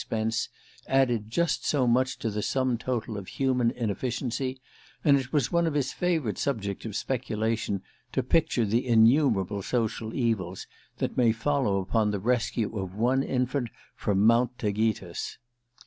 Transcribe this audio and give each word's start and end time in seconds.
Spence 0.03 0.49
added 0.87 1.29
just 1.29 1.63
so 1.63 1.85
much 1.85 2.17
to 2.17 2.31
the 2.31 2.41
sum 2.41 2.79
total 2.79 3.19
of 3.19 3.27
human 3.27 3.69
inefficiency, 3.69 4.59
and 5.05 5.15
it 5.15 5.31
was 5.31 5.51
one 5.51 5.67
of 5.67 5.75
his 5.75 5.93
favourite 5.93 6.39
subjects 6.39 6.87
of 6.87 6.95
speculation 6.95 7.83
to 8.11 8.23
picture 8.23 8.65
the 8.65 8.87
innumerable 8.87 9.61
social 9.61 10.15
evils 10.15 10.65
that 10.97 11.17
may 11.17 11.31
follow 11.31 11.79
upon 11.79 12.09
the 12.09 12.19
rescue 12.19 12.75
of 12.79 12.95
one 12.95 13.21
infant 13.21 13.69
from 13.95 14.25
Mount 14.25 14.57
Taygetus. 14.57 15.37